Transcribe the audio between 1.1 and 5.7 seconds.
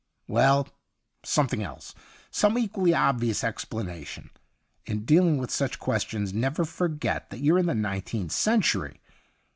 something else— some equally obvious explanation. In dealing with